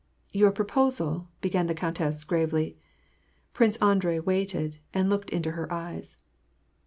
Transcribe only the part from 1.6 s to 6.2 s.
the countess gravely. Prince Andrei waited, and looked into her eyes.